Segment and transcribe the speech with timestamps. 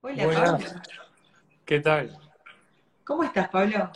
[0.00, 0.82] Hola, Buenas, Pablo.
[1.64, 2.16] ¿qué tal?
[3.04, 3.90] ¿Cómo estás, Pablo?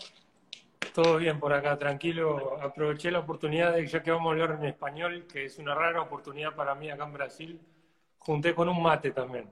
[0.94, 2.60] Todo bien por acá, tranquilo.
[2.60, 6.02] Aproveché la oportunidad de, ya que vamos a hablar en español, que es una rara
[6.02, 7.60] oportunidad para mí acá en Brasil,
[8.18, 9.48] junté con un mate también.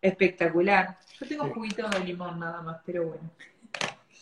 [0.00, 0.98] Espectacular.
[1.20, 1.50] Yo tengo Sí.
[1.52, 3.30] juguito de limón nada más, pero bueno.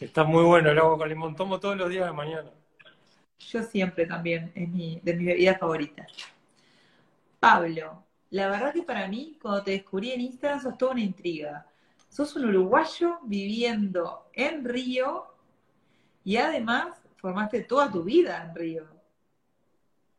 [0.00, 2.50] Está muy bueno el agua con limón, tomo todos los días de mañana.
[3.38, 6.06] Yo siempre también, es mi, de mis bebidas favoritas.
[7.38, 11.66] Pablo, la verdad que para mí, cuando te descubrí en Instagram, sos toda una intriga.
[12.08, 15.26] Sos un uruguayo viviendo en Río
[16.24, 18.86] y además formaste toda tu vida en Río.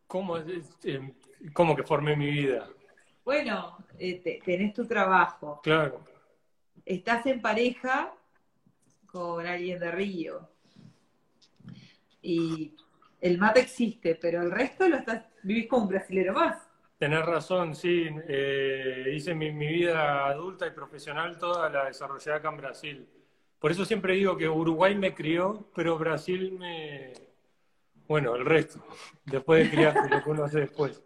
[0.08, 1.14] ¿Cómo, es- eh,
[1.54, 2.70] cómo que formé mi vida?
[3.26, 6.00] Bueno, eh, te- tenés tu trabajo, Claro,
[6.86, 8.14] estás en pareja
[9.08, 10.50] con alguien de Río
[12.22, 12.74] y
[13.20, 16.66] el mate existe, pero el resto lo estás, vivís como un brasilero más.
[16.98, 18.08] Tenés razón, sí.
[18.28, 23.10] eh, hice mi, mi vida adulta y profesional toda la desarrollé acá en Brasil.
[23.60, 27.14] Por eso siempre digo que Uruguay me crió, pero Brasil me...
[28.08, 28.86] Bueno, el resto,
[29.26, 31.02] después de criarte, lo que uno hace después.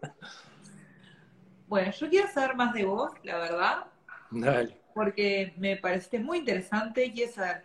[1.66, 3.86] Bueno, yo quiero saber más de vos, la verdad,
[4.30, 4.76] Dale.
[4.92, 7.12] porque me pareciste muy interesante.
[7.12, 7.62] Quiero saber,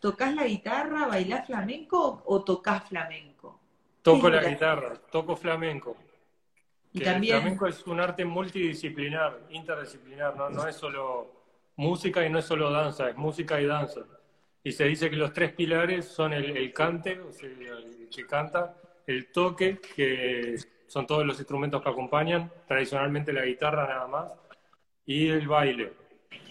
[0.00, 3.60] ¿tocas la guitarra, bailás flamenco o tocas flamenco?
[4.02, 5.96] Toco la guitarra, toco flamenco.
[6.94, 10.48] Y Que también, El flamenco es un arte multidisciplinar, interdisciplinar, ¿no?
[10.48, 11.30] no es solo
[11.76, 14.02] música y no es solo danza, es música y danza.
[14.62, 18.24] Y se dice que los tres pilares son el, el cante, o sea, el que
[18.26, 18.76] canta,
[19.08, 20.56] el toque, que
[20.86, 24.32] son todos los instrumentos que acompañan, tradicionalmente la guitarra nada más,
[25.04, 25.92] y el baile.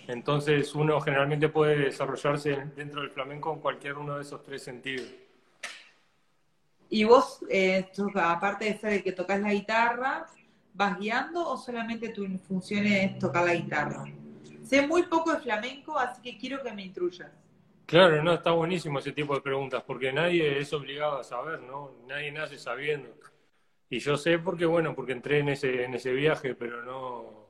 [0.08, 5.08] Entonces uno generalmente puede desarrollarse dentro del flamenco en cualquier uno de esos tres sentidos.
[6.94, 10.28] ¿Y vos, eh, aparte de ser el que tocas la guitarra,
[10.76, 14.06] vas guiando o solamente tu función es tocar la guitarra?
[14.62, 17.32] Sé muy poco de flamenco, así que quiero que me instruyas.
[17.88, 21.94] Claro, no, está buenísimo ese tipo de preguntas, porque nadie es obligado a saber, ¿no?
[22.08, 23.10] Nadie nace sabiendo.
[23.90, 27.48] Y yo sé porque, bueno, porque entré en ese, en ese viaje, pero no...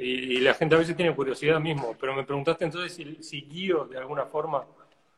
[0.00, 3.42] Y, y la gente a veces tiene curiosidad mismo, pero me preguntaste entonces si, si
[3.42, 4.66] guío de alguna forma.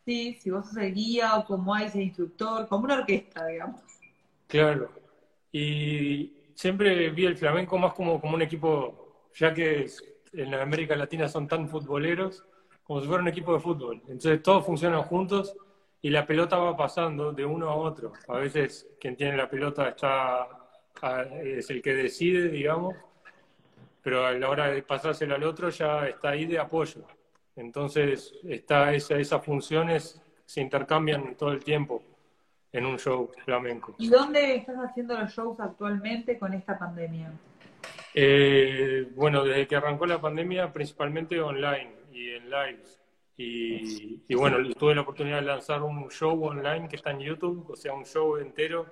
[0.04, 3.80] Sí, si vos sos el guía o como hay ese instructor, como una orquesta, digamos.
[4.48, 4.90] Claro.
[5.52, 10.02] Y siempre vi el flamenco más como, como un equipo, ya que es-
[10.32, 12.44] en América Latina son tan futboleros,
[12.84, 13.96] como si fuera un equipo de fútbol.
[14.08, 15.54] Entonces todos funcionan juntos
[16.00, 18.12] y la pelota va pasando de uno a otro.
[18.28, 20.48] A veces quien tiene la pelota está,
[21.42, 22.94] es el que decide, digamos,
[24.02, 27.04] pero a la hora de pasársela al otro ya está ahí de apoyo.
[27.56, 32.02] Entonces está esa, esas funciones se intercambian todo el tiempo
[32.72, 33.94] en un show flamenco.
[33.98, 37.32] ¿Y dónde estás haciendo los shows actualmente con esta pandemia?
[38.14, 42.98] Eh, bueno, desde que arrancó la pandemia, principalmente online y en lives.
[43.36, 47.70] Y, y bueno, tuve la oportunidad de lanzar un show online que está en YouTube,
[47.70, 48.86] o sea, un show entero,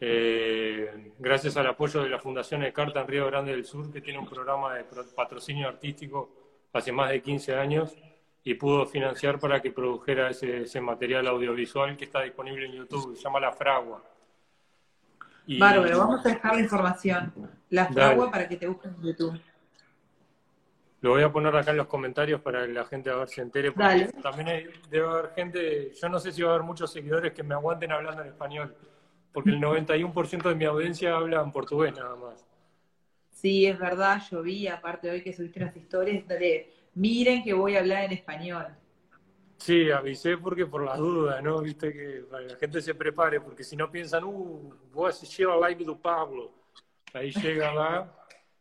[0.00, 4.00] eh, gracias al apoyo de la Fundación de Carta en Río Grande del Sur, que
[4.00, 6.43] tiene un programa de patrocinio artístico
[6.74, 7.96] hace más de 15 años
[8.42, 13.16] y pudo financiar para que produjera ese, ese material audiovisual que está disponible en YouTube,
[13.16, 14.02] se llama La Fragua.
[15.46, 17.32] Y- Bárbaro, vamos a dejar la información,
[17.70, 17.94] la Dale.
[17.94, 19.40] fragua para que te busquen en YouTube.
[21.00, 23.42] Lo voy a poner acá en los comentarios para que la gente a ver se
[23.42, 23.70] entere.
[23.72, 24.12] Porque Dale.
[24.22, 27.42] también hay- debe haber gente, yo no sé si va a haber muchos seguidores que
[27.42, 28.74] me aguanten hablando en español,
[29.32, 32.44] porque el 91% de mi audiencia habla en portugués nada más.
[33.34, 37.74] Sí, es verdad, yo vi, aparte hoy que subiste unas historias, de, miren que voy
[37.74, 38.66] a hablar en español.
[39.58, 41.60] Sí, avisé porque por las dudas, ¿no?
[41.60, 45.10] Viste que para que la gente se prepare, porque si no piensan, uh, voy a
[45.10, 46.52] asistir a live do Pablo.
[47.12, 48.16] Ahí llega va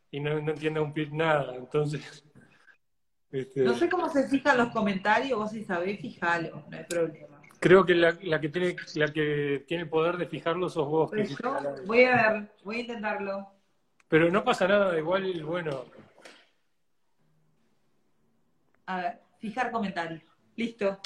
[0.09, 2.25] y no, no entiende un pit nada, entonces...
[3.31, 7.41] este, No sé cómo se fijan los comentarios, vos si sabés, fijalo, no hay problema.
[7.59, 11.11] Creo que la, la que tiene la que tiene el poder de fijarlo sos vos.
[11.13, 13.52] hiciste yo voy a ver, voy a intentarlo.
[14.13, 15.85] Pero no pasa nada, igual, bueno,
[18.85, 20.21] A ver, fijar comentarios.
[20.55, 20.99] Listo.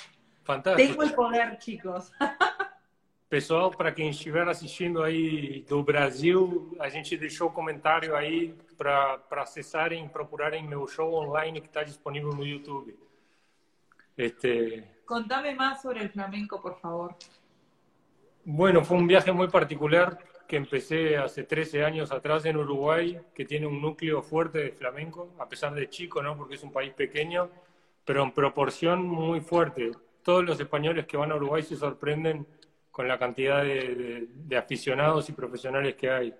[0.43, 0.89] fantástico.
[0.89, 2.11] Tengo el poder, chicos.
[3.29, 10.09] Pessoal, para quem estiver assistindo aí do Brasil, a gente deixou comentário aí para acessarem,
[10.09, 12.93] procurarem meu show online que está disponível no YouTube.
[14.17, 17.15] Este, Contame más sobre el flamenco, por favor.
[18.43, 23.45] Bueno, fue un viaje muy particular que empecé hace 13 años atrás en Uruguay, que
[23.45, 26.37] tiene un núcleo fuerte de flamenco, a pesar de chico, ¿no?
[26.37, 27.49] Porque es un país pequeño,
[28.05, 29.91] pero en proporción muy fuerte.
[30.23, 32.45] Todos los españoles que van a Uruguay se sorprenden
[32.91, 36.33] con la cantidad de, de- de aficionados y profesionales que hay.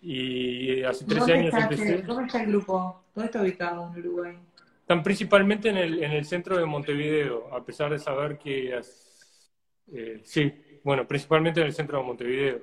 [0.00, 2.02] Y hace 13 ¿Dónde años está, empecé.
[2.02, 3.04] ¿Dónde está el grupo?
[3.14, 4.38] ¿Dónde está ubicado en Uruguay?
[4.80, 8.80] Están principalmente en el, en el centro de Montevideo, a pesar de saber que...
[9.94, 10.52] Eh, sí,
[10.82, 12.58] bueno, principalmente en el centro de Montevideo.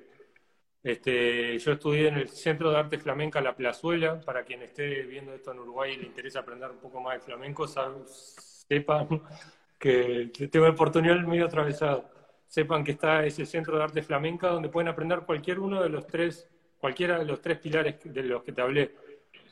[0.81, 4.22] Este, yo estudié en el Centro de Arte Flamenca La Plazuela.
[4.22, 7.20] Para quien esté viendo esto en Uruguay y le interesa aprender un poco más de
[7.20, 9.22] flamenco, sepan
[9.78, 12.10] que tengo el portuñol medio atravesado.
[12.48, 16.08] Sepan que está ese Centro de Arte Flamenca donde pueden aprender cualquier uno de los
[16.08, 16.48] tres,
[16.80, 18.96] cualquiera de los tres pilares de los que te hablé.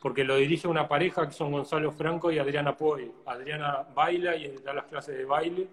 [0.01, 3.11] Porque lo dirige una pareja que son Gonzalo Franco y Adriana Poi.
[3.25, 5.67] Adriana baila y da las clases de baile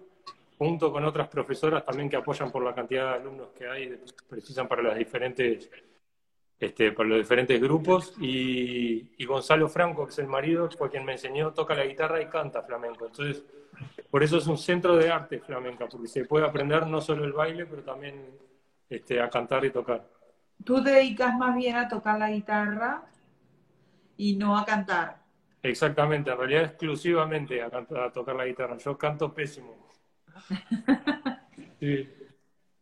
[0.57, 3.99] junto con otras profesoras también que apoyan por la cantidad de alumnos que hay,
[4.29, 5.69] precisan para las diferentes,
[6.59, 8.13] este, para los diferentes grupos.
[8.19, 12.27] Y, Gonzalo Franco, que es el marido, fue quien me enseñó, toca la guitarra y
[12.27, 13.07] canta flamenco.
[13.07, 13.43] Entonces,
[14.09, 17.33] por eso es un centro de arte flamenca, porque se puede aprender no solo el
[17.33, 18.23] baile, pero también
[18.89, 20.07] este, a cantar y tocar.
[20.63, 23.03] Tú te dedicas más bien a tocar la guitarra
[24.15, 25.17] y no a cantar.
[25.61, 28.77] Exactamente, en realidad exclusivamente a, a tocar la guitarra.
[28.77, 29.84] Yo canto pésimo.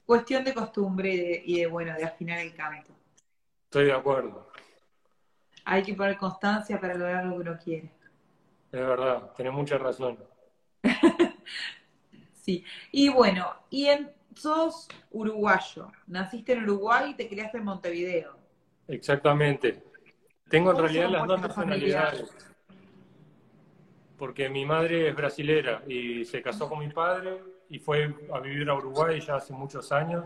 [0.05, 2.91] Cuestión de costumbre y de, bueno, de afinar el canto.
[3.65, 4.51] Estoy de acuerdo.
[5.65, 7.91] Hay que poner constancia para lograr lo que uno quiere.
[8.71, 10.17] Es verdad, tenés mucha razón.
[12.33, 12.65] sí.
[12.91, 15.91] Y bueno, y en, sos uruguayo.
[16.07, 18.37] Naciste en Uruguay y te criaste en Montevideo.
[18.87, 19.83] Exactamente.
[20.49, 22.52] Tengo en realidad las dos nacionalidades
[24.23, 28.69] porque mi madre es brasilera y se casó con mi padre y fue a vivir
[28.69, 30.23] a Uruguay ya hace muchos años.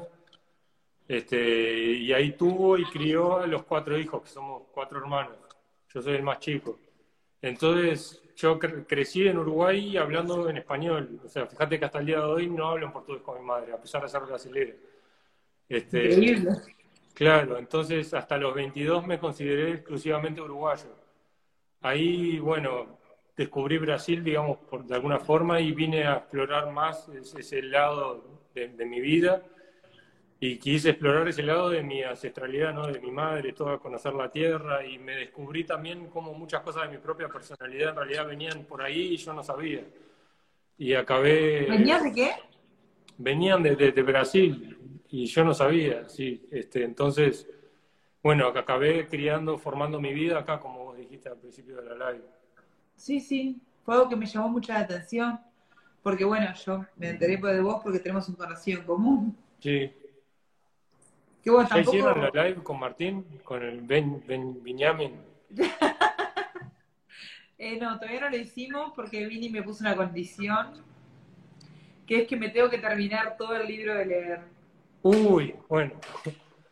[1.07, 5.35] Este, y ahí tuvo y crió a los cuatro hijos, que somos cuatro hermanos.
[5.91, 6.77] Yo soy el más chico.
[7.41, 11.19] Entonces, yo crecí en Uruguay hablando en español.
[11.25, 13.47] O sea, fíjate que hasta el día de hoy no hablo en portugués con mi
[13.47, 14.75] madre, a pesar de ser brasilera.
[15.67, 16.37] Este,
[17.15, 20.95] Claro, entonces hasta los 22 me consideré exclusivamente uruguayo.
[21.81, 22.97] Ahí, bueno,
[23.37, 28.85] descubrí Brasil, digamos, por, de alguna forma, y vine a explorar más ese, lado de,
[28.85, 29.43] mi vida.
[30.39, 32.87] Y quise explorar ese lado de mi ancestralidad, ¿no?
[32.87, 34.85] de mi madre, todo, conocer la tierra.
[34.85, 38.81] Y me descubrí también como muchas cosas de mi propia personalidad en realidad venían por
[38.81, 39.83] ahí y yo no sabía.
[40.77, 41.67] Y acabé.
[41.69, 42.31] ¿Venían de qué?
[43.19, 44.77] Venían de, de, Brasil
[45.09, 46.47] y yo no sabía, sí.
[46.51, 47.47] Este, entonces,
[48.21, 52.23] bueno, acabé criando, formando mi vida acá, como vos dijiste al principio de la live.
[52.97, 55.39] Sí, sí, fue algo que me llamó mucha la atención,
[56.03, 59.37] porque bueno, yo me enteré de vos porque tenemos un conocido en común.
[59.59, 59.91] Sí.
[61.43, 64.59] ¿Qué bueno, ¿Ya hicieron la live con Martín, con el Ben, ben
[67.57, 70.83] eh, no, todavía no lo hicimos porque Vini me puso una condición,
[72.05, 74.41] que es que me tengo que terminar todo el libro de leer.
[75.03, 75.93] Uy, bueno.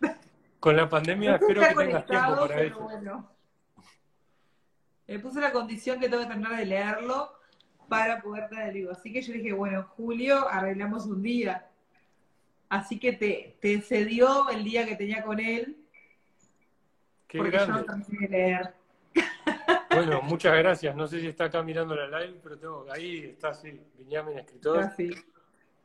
[0.60, 2.80] Con la pandemia espero que tengas tiempo para eso.
[2.80, 3.35] Bueno.
[5.08, 7.32] Me puse la condición que tengo que terminar de leerlo
[7.88, 8.92] para poder traer el libro.
[8.94, 11.68] Así que yo dije, bueno, en julio arreglamos un día.
[12.70, 15.78] Así que te, te cedió el día que tenía con él.
[17.28, 17.86] Qué porque grande.
[17.88, 18.74] yo no de leer.
[19.90, 20.94] Bueno, muchas gracias.
[20.94, 24.84] No sé si está acá mirando la live, pero tengo, ahí está, sí, Viñamen, escritor.
[24.84, 24.94] Ah,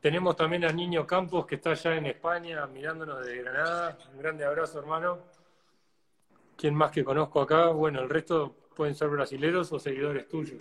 [0.01, 3.97] Tenemos también a Niño Campos, que está allá en España, mirándonos desde Granada.
[4.11, 5.19] Un grande abrazo, hermano.
[6.57, 7.67] ¿Quién más que conozco acá?
[7.67, 10.59] Bueno, el resto pueden ser brasileros o seguidores tuyos.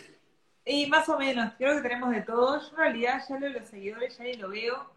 [0.67, 2.61] Y más o menos, creo que tenemos de todo.
[2.61, 4.91] Yo en realidad ya leo los seguidores, ya ni lo veo,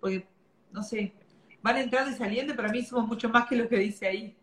[0.00, 0.26] porque,
[0.70, 1.12] no sé,
[1.60, 4.34] van entrando y saliendo, y para mí somos mucho más que lo que dice ahí.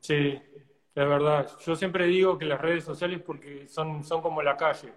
[0.00, 1.48] Sí, es verdad.
[1.64, 4.92] Yo siempre digo que las redes sociales porque son, son como la calle,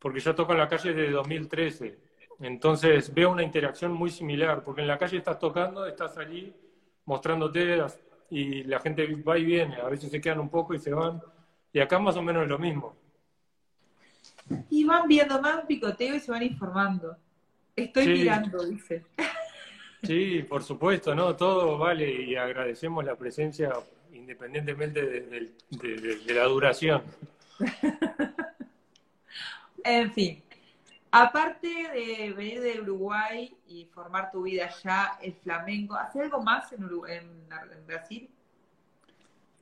[0.00, 1.98] porque yo toco en la calle desde 2013.
[2.40, 6.52] Entonces veo una interacción muy similar, porque en la calle estás tocando, estás allí
[7.04, 7.80] mostrándote
[8.28, 11.22] y la gente va y viene, a veces se quedan un poco y se van
[11.72, 12.94] y acá más o menos es lo mismo.
[14.70, 17.16] Y van viendo más picoteo y se van informando.
[17.76, 19.04] Estoy mirando, dice.
[20.02, 21.36] Sí, por supuesto, ¿no?
[21.36, 23.72] Todo vale y agradecemos la presencia
[24.12, 27.02] independientemente de, la duración.
[29.84, 30.42] en fin,
[31.10, 36.72] aparte de venir de Uruguay y formar tu vida allá, el flamenco, ¿hace algo más
[36.72, 38.30] en, en Brasil?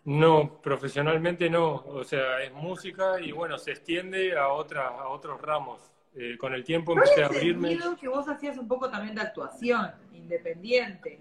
[0.07, 1.85] No, profesionalmente no.
[1.89, 5.93] O sea, es música y bueno, se extiende a, otra, a otros ramos.
[6.15, 7.77] Eh, con el tiempo empecé a abrirme.
[8.01, 11.21] que vos hacías un poco también de actuación, independiente.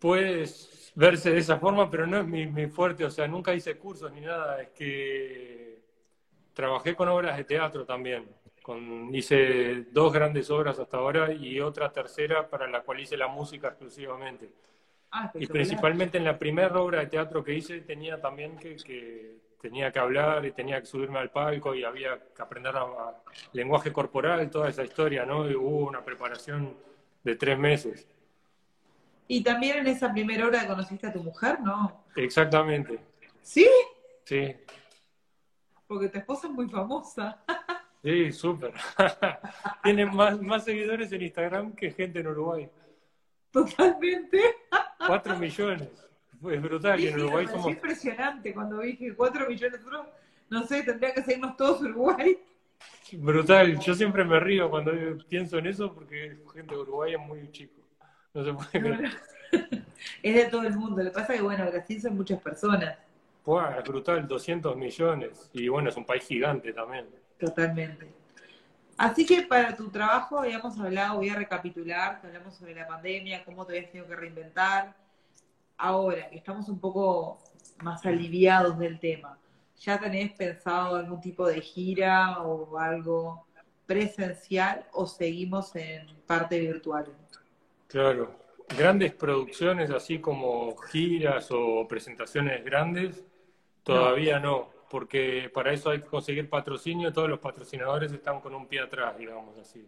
[0.00, 3.04] Puedes verse de esa forma, pero no es mi, fuerte.
[3.04, 4.60] O sea, nunca hice cursos ni nada.
[4.60, 5.78] Es que
[6.52, 8.28] trabajé con obras de teatro también.
[8.60, 13.28] Con, hice dos grandes obras hasta ahora y otra tercera para la cual hice la
[13.28, 14.50] música exclusivamente.
[15.10, 18.76] Ah, y principalmente en la primera obra de teatro que hice tenía también que,
[19.60, 22.86] tenía que hablar y tenía que subirme al palco y había que aprender a,
[23.52, 25.48] lenguaje corporal, toda esa historia, ¿no?
[25.48, 26.76] Y hubo una preparación
[27.22, 28.06] de tres meses.
[29.28, 32.04] Y también en esa primera hora conociste a tu mujer, ¿no?
[32.14, 33.00] Exactamente.
[33.42, 33.68] ¿Sí?
[34.24, 34.54] Sí.
[35.86, 37.42] Porque tu esposa es muy famosa.
[38.02, 38.72] Sí, súper.
[39.82, 42.68] Tiene más, más seguidores en Instagram que gente en Uruguay.
[43.56, 44.38] Totalmente.
[45.06, 45.88] Cuatro millones.
[46.50, 47.00] Es brutal.
[47.00, 47.68] y en Uruguay somos...
[47.68, 49.80] impresionante cuando que cuatro millones,
[50.50, 52.38] no sé, tendría que seguirnos todos Uruguay.
[53.12, 53.78] Brutal.
[53.80, 54.92] Yo siempre me río cuando
[55.26, 57.80] pienso en eso porque gente de Uruguay es muy chico.
[58.34, 59.12] No se puede creer.
[60.22, 61.02] Es de todo el mundo.
[61.02, 62.98] Lo que pasa es que, bueno, Brasil son muchas personas.
[63.42, 65.48] Buah, es brutal, 200 millones.
[65.54, 67.06] Y bueno, es un país gigante también.
[67.38, 68.06] Totalmente.
[68.96, 73.44] Así que para tu trabajo habíamos hablado, voy a recapitular, que hablamos sobre la pandemia,
[73.44, 74.94] cómo te habías tenido que reinventar.
[75.76, 77.38] Ahora, que estamos un poco
[77.82, 79.38] más aliviados del tema,
[79.78, 83.46] ¿ya tenés pensado algún tipo de gira o algo
[83.84, 87.06] presencial o seguimos en parte virtual?
[87.88, 88.34] Claro,
[88.68, 93.22] grandes producciones así como giras o presentaciones grandes,
[93.82, 98.66] todavía no porque para eso hay que conseguir patrocinio, todos los patrocinadores están con un
[98.66, 99.86] pie atrás, digamos así,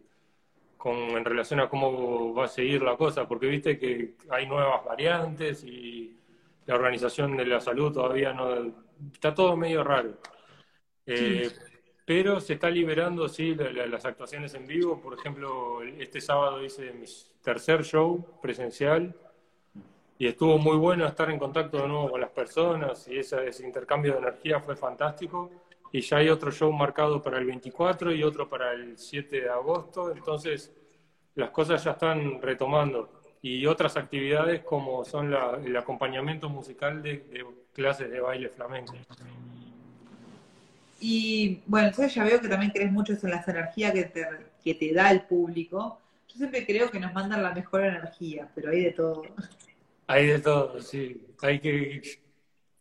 [0.76, 4.84] con, en relación a cómo va a seguir la cosa, porque viste que hay nuevas
[4.84, 6.14] variantes y
[6.66, 8.70] la organización de la salud todavía no,
[9.10, 10.18] está todo medio raro.
[11.06, 11.50] Eh,
[12.04, 15.00] pero se está liberando, sí, las actuaciones en vivo.
[15.00, 17.06] Por ejemplo, este sábado hice mi
[17.42, 19.16] tercer show presencial
[20.18, 23.64] y estuvo muy bueno estar en contacto de nuevo con las personas y ese, ese,
[23.64, 25.50] intercambio de energía fue fantástico.
[25.92, 29.48] Y ya hay otro show marcado para el 24 y otro para el 7 de
[29.48, 30.72] agosto, entonces
[31.36, 33.10] las cosas ya están retomando.
[33.40, 38.94] Y otras actividades como son la, el acompañamiento musical de, clases de baile flamenco.
[41.00, 44.26] Y bueno, entonces ya veo que también crees mucho en las energías que te,
[44.64, 46.00] que te da el público.
[46.26, 49.22] Yo siempre creo que nos mandan la mejor energía, pero hay de todo.
[50.08, 51.34] Hay de todo, sí.
[51.42, 52.00] Hay que,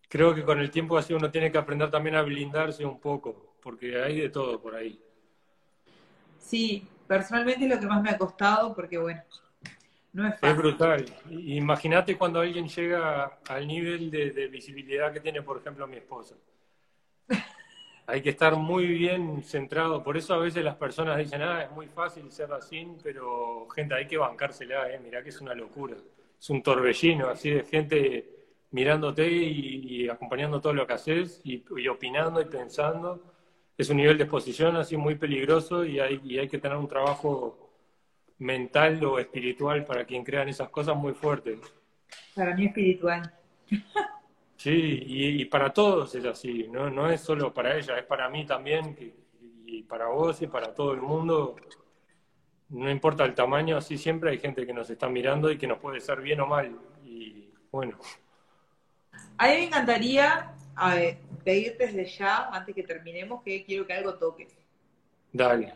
[0.07, 3.57] creo que con el tiempo así uno tiene que aprender también a blindarse un poco,
[3.62, 4.98] porque hay de todo por ahí.
[6.39, 9.22] Sí, personalmente es lo que más me ha costado, porque bueno,
[10.13, 10.50] no es fácil.
[10.50, 11.05] Es brutal.
[11.29, 16.36] Imagínate cuando alguien llega al nivel de, de visibilidad que tiene, por ejemplo, mi esposa.
[18.07, 20.01] hay que estar muy bien centrado.
[20.01, 23.96] Por eso a veces las personas dicen, ah, es muy fácil ser así, pero gente,
[23.96, 25.01] hay que bancársela, ¿eh?
[25.03, 25.98] mirá que es una locura
[26.39, 28.38] es un torbellino así de gente
[28.72, 33.34] mirándote y, acompañando todo lo que haces y, opinando y pensando.
[33.77, 36.88] Es un nivel de exposición así muy peligroso y hay, y hay que tener un
[36.88, 37.72] trabajo
[38.39, 41.60] mental o espiritual para quien crean esas cosas muy fuertes.
[42.36, 43.34] Para mí espiritual.
[44.60, 46.89] Sí, y, para todos es así, ¿no?
[46.89, 48.98] no es solo para ella, es para mí también,
[49.67, 51.56] y para vos y para todo el mundo
[52.69, 55.79] no importa el tamaño, así siempre hay gente que nos está mirando y que nos
[55.79, 56.77] puede ser bien o mal.
[57.03, 57.97] Y bueno.
[59.38, 64.15] A mí me encantaría a ver, desde ya, antes que terminemos, que quiero que algo
[64.15, 64.55] toques.
[65.31, 65.74] Dale,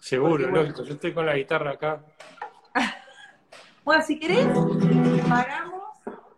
[0.00, 0.84] seguro, lógico.
[0.84, 2.04] Yo estoy con la guitarra acá.
[3.84, 4.46] bueno, si querés,
[5.28, 5.82] paramos,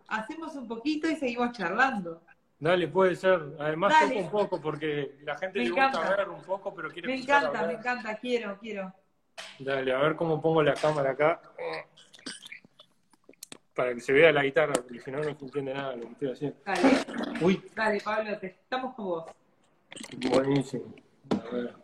[0.07, 2.21] hacemos un poquito y seguimos charlando.
[2.59, 3.41] Dale, puede ser.
[3.59, 7.15] Además, toco un poco porque la gente le gusta ver un poco, pero quiere Me
[7.15, 8.93] encanta, me encanta, quiero, quiero.
[9.59, 11.41] Dale, a ver cómo pongo la cámara acá.
[13.75, 16.11] Para que se vea la guitarra, porque si no, no se entiende nada lo que
[16.13, 16.57] estoy haciendo.
[16.65, 16.81] Dale.
[17.41, 17.61] Uy.
[17.75, 19.25] Dale, Pablo, te estamos con vos.
[20.29, 20.93] Buenísimo.
[21.31, 21.75] A ver.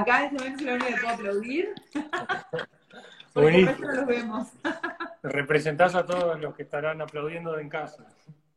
[0.00, 1.74] Acá en este momento es lo único que puedo aplaudir.
[3.34, 4.48] No los vemos.
[5.22, 8.04] Representás a todos los que estarán aplaudiendo en casa.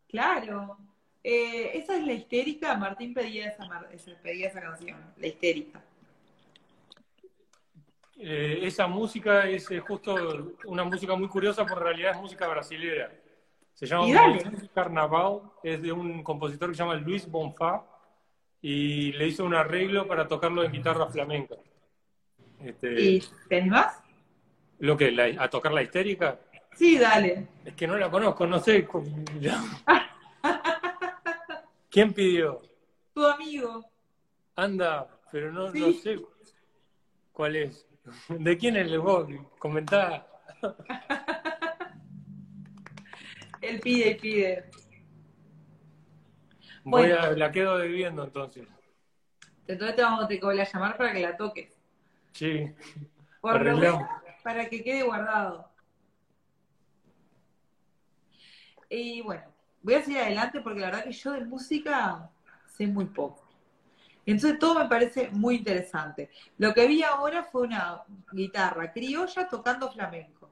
[0.08, 0.78] Claro.
[1.24, 2.76] Eh, esa es la histérica.
[2.76, 3.70] Martín pedía esa,
[4.24, 5.84] pedía esa canción, la histérica.
[8.18, 10.16] Eh, esa música es eh, justo
[10.66, 13.12] una música muy curiosa, porque en realidad es música brasilera.
[13.74, 14.06] Se llama
[14.74, 17.84] Carnaval, es de un compositor que se llama Luis Bonfá,
[18.62, 21.56] y le hizo un arreglo para tocarlo en guitarra flamenca.
[22.60, 24.00] Este, ¿Y te animás?
[24.80, 25.36] ¿Lo que?
[25.40, 26.40] ¿A tocar la histérica?
[26.76, 27.48] Sí, dale.
[27.66, 28.88] Es que no la conozco, no sé.
[31.90, 32.62] ¿Quién pidió?
[33.14, 33.86] Tu amigo.
[34.56, 36.20] Anda, pero no, no sé
[37.32, 37.88] cuál es.
[38.30, 39.28] ¿De quién es el vos?
[39.60, 40.28] Comentá.
[43.62, 44.70] Él pide pide.
[46.84, 48.68] Voy a, la quedo debiendo entonces.
[49.68, 51.78] Entonces te vamos a tener que a llamar para que la toques.
[52.34, 52.74] Sí.
[53.40, 53.62] Por
[54.44, 55.70] para que quede guardado.
[58.90, 59.44] Y bueno,
[59.82, 62.30] voy a seguir adelante porque la verdad que yo de música
[62.66, 63.48] sé muy poco.
[64.26, 66.30] Entonces todo me parece muy interesante.
[66.58, 70.50] Lo que vi ahora fue una guitarra criolla tocando flamenco.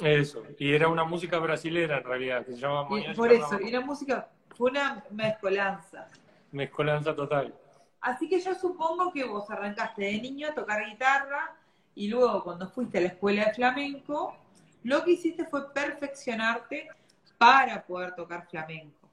[0.00, 3.80] Eso, y era una música brasilera en realidad, que se llama Por eso, y una
[3.82, 4.28] música
[4.62, 6.08] fue una mezcolanza.
[6.52, 7.52] Mezcolanza total.
[8.00, 11.56] Así que yo supongo que vos arrancaste de niño a tocar guitarra
[11.96, 14.36] y luego cuando fuiste a la escuela de flamenco,
[14.84, 16.90] lo que hiciste fue perfeccionarte
[17.38, 19.10] para poder tocar flamenco.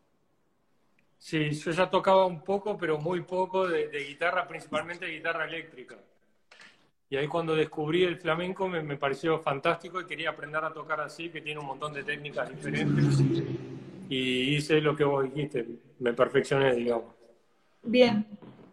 [1.17, 5.95] Sí, yo ya tocaba un poco, pero muy poco de, guitarra, principalmente de guitarra eléctrica.
[7.09, 11.01] Y ahí cuando descubrí el flamenco me, me, pareció fantástico y quería aprender a tocar
[11.01, 13.19] así, que tiene un montón de técnicas diferentes
[14.09, 15.65] y hice lo que vos dijiste,
[15.99, 17.13] me perfeccioné, digamos.
[17.83, 18.25] Bien,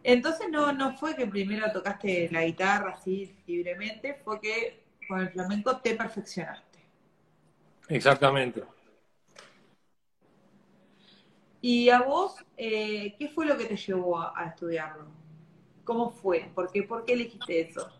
[0.03, 5.29] entonces no, no fue que primero tocaste la guitarra así libremente, fue que con el
[5.29, 6.79] flamenco te perfeccionaste.
[7.87, 8.63] Exactamente.
[11.61, 15.05] ¿Y a vos, eh, qué fue lo que te llevó a, estudiarlo?
[15.83, 16.49] ¿Cómo fue?
[16.55, 17.91] ¿Por qué, ¿Por qué elegiste eso?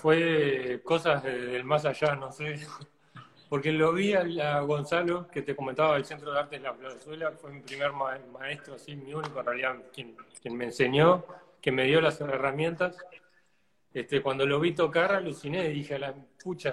[0.00, 2.60] fue cosas del más allá, no sé
[3.50, 7.32] porque lo vi a, Gonzalo, que te comentaba del Centro de Arte de la Venezuela,
[7.32, 10.16] fue mi primer maestro, así, mi único en realidad, quien,
[10.56, 11.24] me enseñó,
[11.60, 12.96] que me dio las herramientas.
[13.92, 16.72] Este, cuando lo vi tocar, aluciné, dije a la pucha,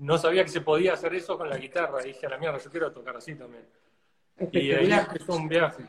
[0.00, 2.70] no sabía que se podía hacer eso con la guitarra, dije a la mierda, yo
[2.72, 3.64] quiero tocar así también.
[4.50, 5.84] Y ahí empezó un viaje.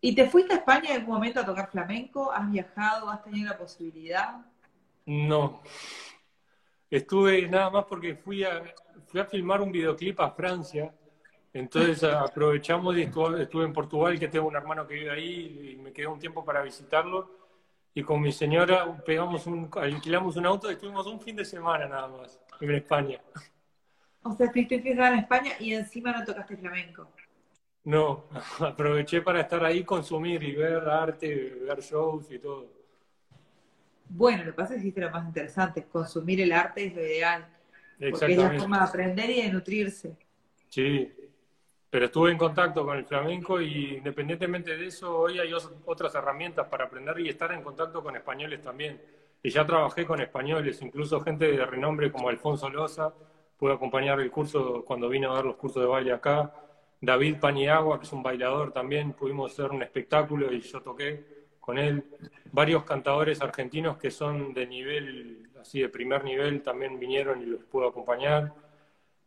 [0.00, 2.30] ¿Y te fuiste a España en algún momento a tocar flamenco?
[2.30, 3.10] ¿Has viajado?
[3.10, 4.36] ¿Has tenido la posibilidad?
[5.04, 5.62] No.
[6.88, 8.62] Estuve nada más porque fui a,
[9.14, 10.92] fui a filmar un videoclip a Francia,
[11.52, 15.92] entonces aprovechamos y estuve, en Portugal, que tengo un hermano que vive ahí, y me
[15.92, 17.30] quedé un tiempo para visitarlo,
[17.94, 21.86] y con mi señora pegamos un, alquilamos un auto y estuvimos un fin de semana
[21.86, 23.20] nada más en España.
[24.24, 27.08] O sea, estuviste en España y encima no tocaste flamenco.
[27.84, 28.24] No,
[28.58, 32.66] aproveché para estar ahí, consumir y ver arte, ver shows y todo.
[34.08, 37.00] Bueno, lo que pasa es que hiciste lo más interesante, consumir el arte es lo
[37.00, 37.53] ideal.
[37.98, 40.16] Porque es la forma de aprender y de nutrirse.
[40.68, 41.12] Sí,
[41.94, 45.52] pero estuve en contacto con el flamenco y independientemente de eso, hoy hay
[45.84, 49.00] otras herramientas para aprender y estar en contacto con españoles también.
[49.40, 53.14] Y ya trabajé con españoles, incluso gente de renombre como Alfonso Loza,
[53.56, 56.52] pude acompañar el curso cuando vine a dar los cursos de baile acá.
[57.00, 61.78] David Paniagua, que es un bailador también, pudimos hacer un espectáculo y yo toqué con
[61.78, 62.04] él.
[62.50, 67.64] Varios cantadores argentinos que son de nivel así de primer nivel también vinieron y los
[67.64, 68.52] puedo acompañar.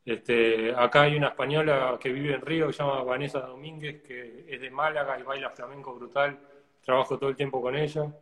[0.06, 4.45] Este, acá hay una española que vive en Río, que se llama Vanessa Domínguez, que
[4.47, 6.38] es de Málaga y baila flamenco brutal.
[6.86, 8.13] Trabajo todo el tiempo con ella.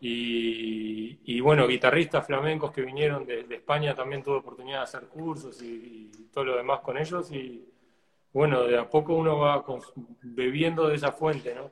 [0.00, 6.10] Y, bueno, guitarristas flamencos que vinieron de, España también tuve oportunidad de hacer cursos y,
[6.32, 7.30] todo lo demás con ellos.
[7.30, 7.72] Y
[8.32, 9.64] bueno, de a poco uno va
[10.22, 11.70] bebiendo de esa fuente, ¿no?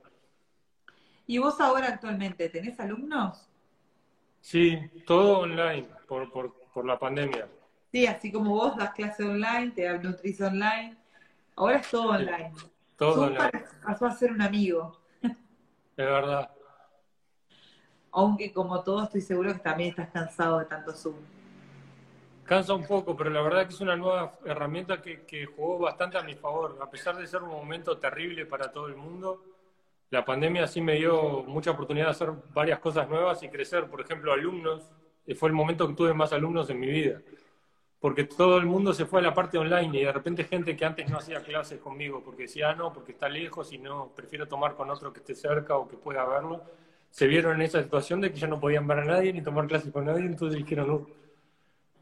[1.26, 3.45] ¿Y vos ahora actualmente tenés alumnos?
[4.40, 7.48] Sí, todo online por, por, por la pandemia.
[7.92, 10.96] Sí, así como vos das clase online, te nutriz online.
[11.56, 12.52] Ahora es todo online.
[12.96, 13.64] Todo Zoom online.
[13.82, 15.00] pasó a ser un amigo.
[15.22, 15.32] Es
[15.96, 16.50] verdad.
[18.12, 21.16] Aunque como todo estoy seguro que también estás cansado de tanto Zoom.
[22.44, 26.16] Cansa un poco, pero la verdad que es una nueva herramienta que, que jugó bastante
[26.16, 26.78] a mi favor.
[26.80, 29.42] A pesar de ser un momento terrible para todo el mundo,
[30.10, 33.86] la pandemia sí me dio mucha oportunidad de hacer varias cosas nuevas y crecer.
[33.86, 34.90] Por ejemplo, alumnos.
[35.26, 37.20] eh, Fue el momento que tuve más alumnos en mi vida.
[38.00, 40.84] Porque todo el mundo se fue a la parte online y de repente gente que
[40.84, 44.46] antes no hacía clases conmigo porque decía, ah, no, porque está lejos y no, prefiero
[44.46, 46.62] tomar con otro que esté cerca o que pueda verlo,
[47.10, 49.66] se vieron en esa situación de que ya no podían ver a nadie ni tomar
[49.66, 51.06] clases con nadie, entonces dijeron, no.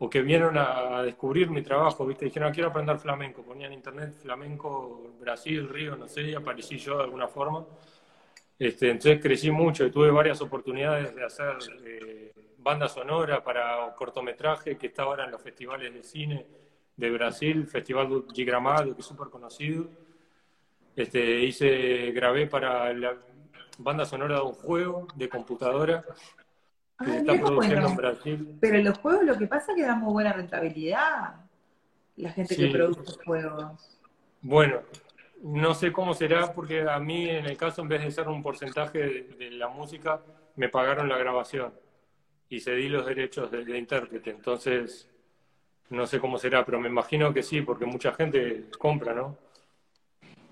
[0.01, 2.25] O que vieron a, descubrir mi trabajo, ¿viste?
[2.25, 3.43] Dijeron, ah, quiero aprender flamenco.
[3.43, 7.65] Ponían internet flamenco, Brasil, Río, no sé, y aparecí yo de alguna forma.
[8.59, 14.77] Este, entonces crecí mucho y tuve varias oportunidades de hacer eh, banda sonora para cortometraje
[14.77, 16.47] que está ahora en los festivales de cine
[16.97, 19.87] de Brasil, Festival de Gramado, que es súper conocido.
[20.95, 23.17] Este, hice, grabé para la
[23.79, 26.13] banda sonora de un juego de computadora que
[26.97, 27.89] Ah, se está produciendo bueno.
[27.89, 28.59] en Brasil.
[28.61, 31.35] Pero los juegos lo que pasa es que dan muy buena rentabilidad.
[32.17, 33.99] La gente que produce juegos.
[34.41, 34.83] Bueno,
[35.45, 38.43] no sé cómo será porque a mí en el caso en vez de ser un
[38.43, 40.23] porcentaje de, de la música,
[40.57, 41.75] me pagaron la grabación
[42.49, 44.31] y cedí los derechos de, de intérprete.
[44.31, 45.11] Entonces,
[45.91, 49.37] no sé cómo será, pero me imagino que sí, porque mucha gente compra, ¿no?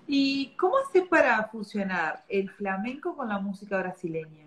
[0.05, 4.45] ¿Y cómo haces para fusionar el flamenco con la música brasileña?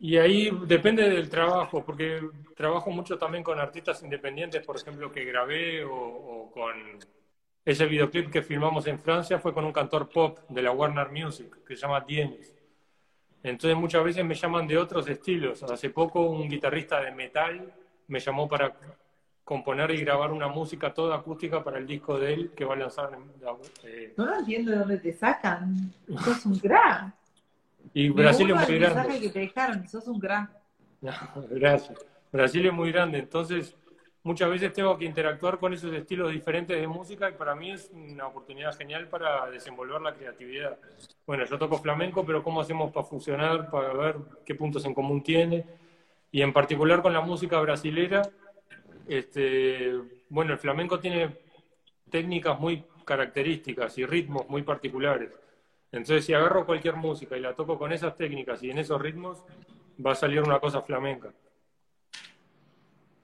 [0.00, 2.20] Y ahí depende del trabajo, porque
[2.54, 6.98] trabajo mucho también con artistas independientes, por ejemplo, que grabé o, o con
[7.70, 11.64] ese videoclip que filmamos en Francia fue con un cantor pop de la Warner Music
[11.66, 12.54] que se llama Dienis.
[13.42, 15.62] Entonces muchas veces me llaman de otros estilos.
[15.62, 17.72] Hace poco un guitarrista de metal
[18.06, 18.72] me llamó para
[19.44, 22.78] componer y grabar una música toda acústica para el disco de él que va a
[22.78, 23.10] lanzar.
[23.84, 25.92] eh, No lo entiendo de dónde te sacan.
[26.24, 27.12] Sos un crack.
[27.92, 28.96] y Brasil es muy grande.
[28.96, 29.86] mensaje que te dejaron.
[29.88, 30.20] Sos un.
[31.00, 31.12] No,
[31.50, 31.98] gracias.
[32.32, 33.76] Brasil es muy grande, entonces
[34.28, 37.90] muchas veces tengo que interactuar con esos estilos diferentes de música y para mí es
[37.94, 40.76] una oportunidad genial para desenvolver la creatividad.
[41.26, 45.22] Bueno, yo toco flamenco, pero ¿cómo hacemos para funcionar, para ver qué puntos en común
[45.22, 45.64] tiene?
[46.30, 48.20] Y en particular con la música brasilera,
[49.08, 49.94] este,
[50.28, 51.34] bueno, el flamenco tiene
[52.10, 55.30] técnicas muy características y ritmos muy particulares.
[55.90, 59.42] Entonces, si agarro cualquier música y la toco con esas técnicas y en esos ritmos,
[60.04, 61.32] va a salir una cosa flamenca.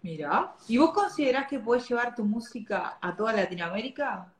[0.04, 0.54] Mira.
[0.68, 4.30] ¿Y vos considerás que podés llevar tu música a toda Latinoamérica?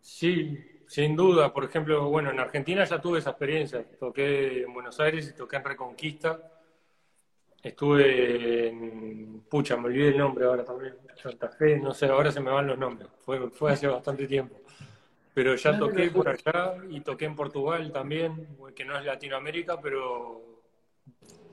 [0.00, 1.52] Sí, sin duda.
[1.52, 3.84] Por ejemplo, bueno, en Argentina ya tuve esa experiencia.
[3.96, 6.50] Toqué en Buenos Aires y toqué en Reconquista.
[7.62, 9.44] Estuve en...
[9.48, 10.96] Pucha, me olvidé el nombre ahora también.
[11.14, 13.08] Santa Fe, no sé, ahora se me van los nombres.
[13.20, 14.56] Fue, fue hace bastante tiempo.
[15.32, 20.55] Pero ya toqué por allá y toqué en Portugal también, que no es Latinoamérica, pero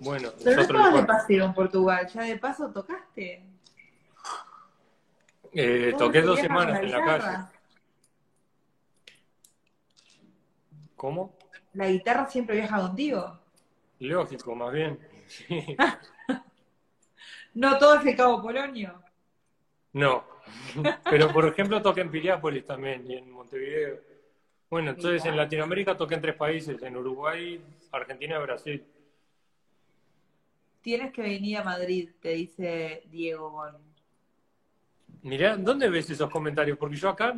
[0.04, 2.08] bueno, Pero no estabas de paseo en Portugal.
[2.08, 3.46] ¿Ya de paso tocaste?
[5.54, 7.38] Eh, ¿Cómo toqué dos semanas en la calle.
[10.96, 11.38] ¿Cómo?
[11.74, 13.39] ¿La guitarra siempre viaja contigo?
[14.00, 15.00] Lógico, más bien.
[15.28, 15.78] Sí.
[17.56, 19.00] No todo es el Cabo Polonio.
[19.94, 20.24] No,
[21.10, 24.00] pero por ejemplo toqué en Piriápolis también y en Montevideo.
[24.72, 28.84] Bueno, entonces en Latinoamérica toqué en tres países, en Uruguay, Argentina y Brasil.
[30.84, 33.78] Tienes que venir a Madrid, te dice Diego Gon.
[35.22, 36.78] Mirá, ¿dónde ves esos comentarios?
[36.78, 37.34] Porque yo acá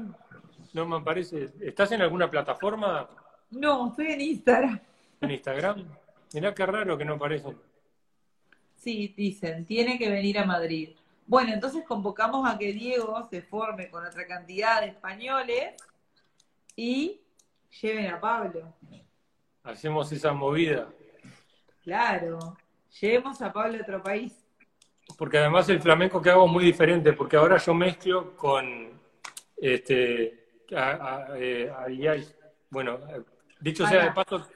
[0.73, 1.51] no me aparece.
[1.61, 3.07] ¿Estás en alguna plataforma
[3.51, 4.79] No, estoy en Instagram.
[5.21, 5.85] en Instagram?
[6.33, 7.55] Mirá qué raro que no aparecen.
[8.75, 10.89] Sí, dicen, tiene que venir a Madrid.
[11.27, 15.75] Bueno, entonces convocamos a que Diego se forme con otra cantidad de españoles
[16.75, 17.21] y
[17.81, 18.73] lleven a Pablo.
[19.63, 20.87] Hacemos esa movida.
[21.83, 22.57] Claro,
[22.99, 24.33] llevemos a Pablo a otro país.
[25.17, 28.89] Porque además el flamenco que hago es muy diferente, porque ahora yo mezclo con
[29.57, 32.15] este a- a- eh, a-
[32.69, 32.99] bueno,
[33.59, 34.47] dicho sea de paso,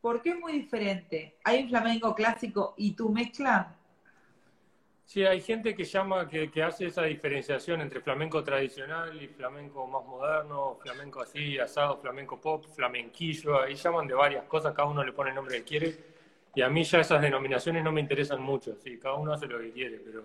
[0.00, 1.38] ¿Por qué es muy diferente?
[1.44, 3.66] ¿Hay un flamenco clásico y tú mezclas?
[5.04, 9.86] sí hay gente que llama, que, que hace esa diferenciación entre flamenco tradicional y flamenco
[9.86, 15.02] más moderno, flamenco así, asado, flamenco pop, flamenquillo, ahí llaman de varias cosas, cada uno
[15.02, 15.96] le pone el nombre que quiere,
[16.54, 19.58] y a mí ya esas denominaciones no me interesan mucho, sí, cada uno hace lo
[19.58, 20.24] que quiere, pero...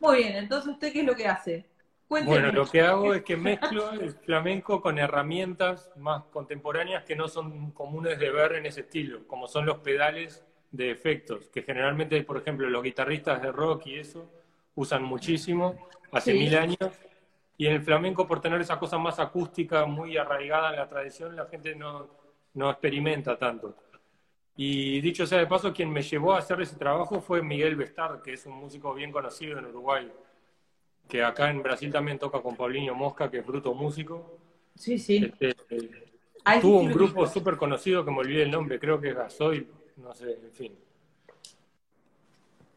[0.00, 1.64] Muy bien, entonces usted qué es lo que hace?
[2.06, 2.36] Cuénteme.
[2.38, 7.28] Bueno, lo que hago es que mezclo el flamenco con herramientas más contemporáneas que no
[7.28, 12.22] son comunes de ver en ese estilo, como son los pedales de efectos, que generalmente,
[12.24, 14.28] por ejemplo, los guitarristas de rock y eso
[14.74, 16.38] usan muchísimo hace Sí.
[16.38, 16.90] mil años.
[17.56, 21.36] Y en el flamenco, por tener esa cosa más acústica, muy arraigada en la tradición,
[21.36, 22.08] la gente no,
[22.54, 23.76] no experimenta tanto.
[24.56, 28.22] Y dicho sea de paso, quien me llevó a hacer ese trabajo fue Miguel Bestard,
[28.22, 30.10] que es un músico bien conocido en Uruguay,
[31.08, 34.38] que acá en Brasil también toca con Paulinho Mosca, que es bruto músico.
[34.76, 35.24] Sí, sí.
[35.40, 35.54] Este,
[36.44, 39.14] Ahí tuvo sí un grupo súper conocido que me olvidé el nombre, creo que es
[39.16, 40.78] Gasoil, no sé, en fin.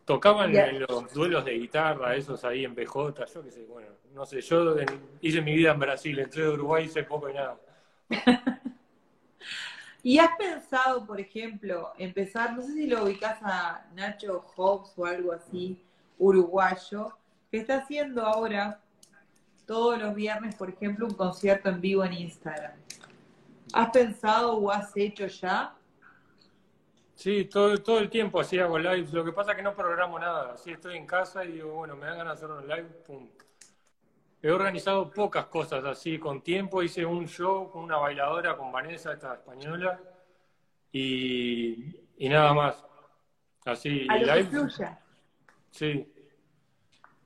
[0.05, 0.69] Tocaban Ya.
[0.69, 4.39] en los duelos de guitarra, esos ahí en PJ, yo qué sé, bueno, no sé,
[4.41, 4.87] yo en-
[5.21, 7.59] hice mi vida en Brasil, entré de Uruguay hice poco y nada.
[10.07, 15.05] ¿Y has pensado, por ejemplo, empezar, no sé si lo ubicás a Nacho Hobbs o
[15.05, 15.83] algo así,
[16.17, 17.17] uruguayo,
[17.51, 18.79] que está haciendo ahora
[19.65, 22.71] todos los viernes, por ejemplo, un concierto en vivo en Instagram?
[23.73, 25.75] ¿Has pensado o has hecho ya?
[27.15, 30.17] Sí, todo, todo el tiempo así hago lives, lo que pasa es que no programo
[30.17, 32.89] nada, así estoy en casa y digo, bueno, me dan ganas de hacer un live,
[33.05, 33.27] pum.
[34.41, 39.13] He organizado pocas cosas así con tiempo, hice un show con una bailadora, con Vanessa,
[39.13, 39.99] esta española,
[40.91, 42.83] y, y nada más.
[43.65, 44.99] Así, A lo que live, fluya.
[45.71, 46.13] sí,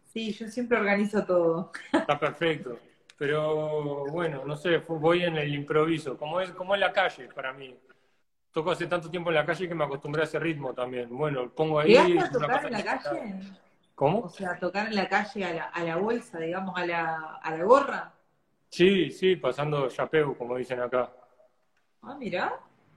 [0.06, 1.72] Sí, yo siempre organizo todo.
[1.94, 2.78] está perfecto.
[3.18, 7.54] Pero bueno, no sé, voy en el improviso, como es, como en la calle para
[7.54, 7.78] mí.
[8.52, 11.08] Toco hace tanto tiempo en la calle que me acostumbré a ese ritmo también.
[11.16, 11.90] Bueno, pongo ahí.
[11.94, 13.34] ¿Llegaste a es tocar en la que- calle?
[14.02, 14.28] ¿Cómo?
[14.30, 17.64] sea, tocar en la calle a la, a la bolsa, digamos, a la, a la
[17.64, 18.12] gorra.
[18.68, 21.14] Sí, sí, pasando chapeu, como dicen acá.
[22.02, 22.52] Ah, mira.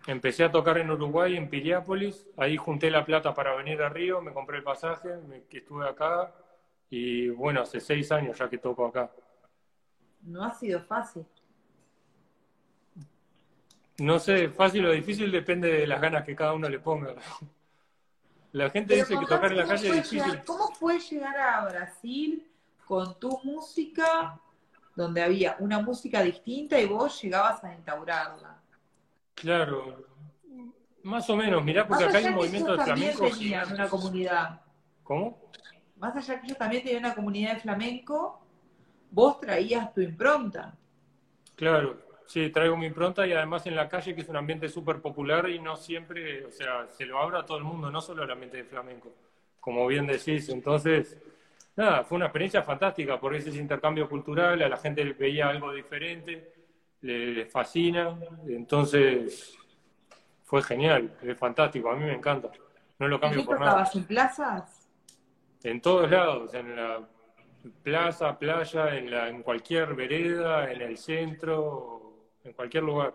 [0.07, 2.27] Empecé a tocar en Uruguay, en Piriápolis.
[2.39, 5.87] Ahí junté la plata para venir a Río, me compré el pasaje, me, que estuve
[5.87, 6.33] acá.
[6.89, 9.11] Y bueno, hace seis años ya que toco acá.
[10.23, 11.27] No ha sido fácil.
[13.99, 17.15] No sé, fácil o difícil depende de las ganas que cada uno le ponga.
[18.55, 20.23] La gente Pero dice que tocar en la calle es difícil.
[20.23, 22.47] llegar- ¿Cómo fue llegar a Brasil
[22.87, 24.39] con tu música,
[24.95, 28.57] donde había una música distinta y vos llegabas a instaurarla?
[29.35, 30.07] Claro,
[31.03, 33.27] más o menos, mirá, porque acá hay un movimiento de flamenco.
[33.73, 34.61] una comunidad,
[35.03, 35.37] ¿Cómo?
[35.97, 38.41] más allá que ellos también tenían una comunidad de flamenco,
[39.11, 40.77] vos traías tu impronta.
[41.57, 45.01] Claro, sí, traigo mi impronta y además en la calle, que es un ambiente súper
[45.01, 48.25] popular y no siempre, o sea, se lo abra a todo el mundo, no solo
[48.25, 49.13] el ambiente de flamenco,
[49.61, 50.49] como bien decís.
[50.49, 51.19] Entonces,
[51.77, 55.73] nada, fue una experiencia fantástica porque ese intercambio cultural, a la gente le veía algo
[55.73, 56.53] diferente,
[57.03, 59.57] le, le fascina, entonces
[60.45, 62.51] fue genial, es fantástico, a mí me encanta,
[62.99, 63.73] no lo ¿Y cambio por nada.
[63.73, 64.89] tocabas en plazas?
[65.63, 67.01] En todos lados, en la
[67.83, 72.04] plaza, playa, en, la, en cualquier vereda, en el centro,
[72.45, 73.15] en cualquier lugar.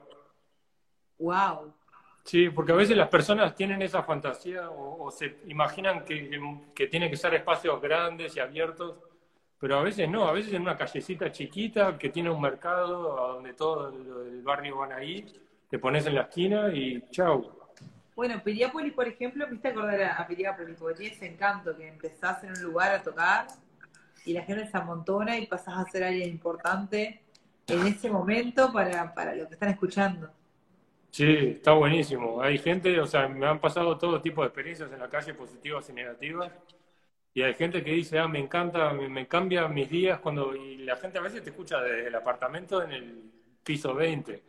[1.18, 1.74] ¡Wow!
[2.24, 6.40] Sí, porque a veces las personas tienen esa fantasía o, o se imaginan que,
[6.76, 8.98] que tiene que ser espacios grandes y abiertos,
[9.58, 13.34] pero a veces no, a veces en una callecita chiquita que tiene un mercado a
[13.34, 15.26] donde todo el, el barrio van ahí,
[15.70, 17.52] te pones en la esquina y chau.
[18.16, 21.88] Bueno, Piriápolis, por ejemplo, me hiciste acordar a, a Piriápolis, porque tiene ese encanto que
[21.88, 23.48] empezás en un lugar a tocar
[24.26, 27.22] y la gente se amontona y pasás a ser alguien importante
[27.70, 30.32] en ese momento para, para lo que están escuchando.
[31.12, 32.42] Sí, está buenísimo.
[32.42, 35.90] Hay gente, o sea, me han pasado todo tipo de experiencias en la calle, positivas
[35.90, 36.52] y negativas.
[37.34, 40.56] Y hay gente que dice, ah, me encanta, me, me cambia mis días cuando...
[40.56, 43.32] Y la gente a veces te escucha desde el apartamento en el
[43.64, 44.44] piso 20,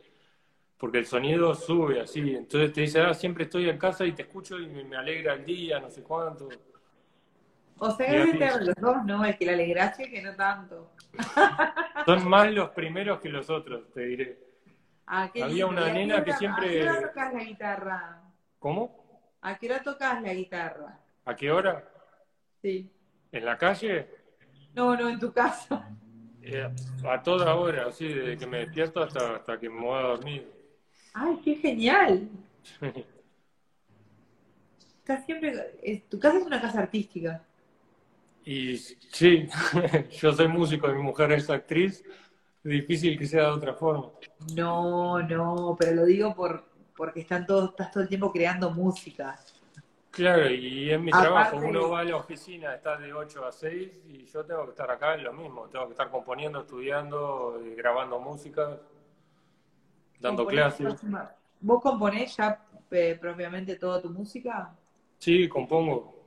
[0.77, 2.35] porque el sonido sube así.
[2.35, 5.33] Entonces te dice, ah, siempre estoy en casa y te escucho y me, me alegra
[5.35, 6.49] el día, no sé cuánto.
[7.77, 9.25] O sea, ser los dos, ¿no?
[9.25, 10.91] El que la alegraste que no tanto.
[12.05, 14.39] Son más los primeros que los otros, te diré.
[15.07, 15.67] Ah, Había lindo.
[15.67, 18.21] una ¿Y a qué nena que siempre- ¿A qué hora tocas la guitarra?
[18.59, 19.31] ¿Cómo?
[19.41, 20.99] ¿A qué hora tocas la guitarra?
[21.25, 21.83] ¿A qué hora?
[22.61, 22.89] Sí.
[23.31, 24.07] ¿En la calle?
[24.73, 25.89] No, no, en tu casa.
[26.41, 26.67] Eh,
[27.07, 30.49] a toda hora, así, desde que me despierto hasta, hasta que me voy a dormir.
[31.13, 32.29] ¡Ay, qué genial!
[34.99, 35.53] Estás siempre...
[35.83, 37.43] es- Tu casa es una casa artística.
[38.43, 39.47] Y sí,
[40.19, 42.03] yo soy músico y mi mujer es actriz,
[42.63, 44.07] difícil que sea de otra forma.
[44.55, 49.39] No, no, pero lo digo por porque están todos, estás todo el tiempo creando música.
[50.11, 53.51] Claro, y en mi Aparte- trabajo uno va a la oficina, está de 8 a
[53.51, 57.59] 6 y yo tengo que estar acá en lo mismo, tengo que estar componiendo, estudiando,
[57.63, 58.77] eh, grabando música,
[60.19, 60.85] dando clases.
[60.85, 62.59] próxima- ¿Vos componés ya
[62.91, 64.75] eh, propiamente toda tu música?
[65.17, 66.25] Sí, compongo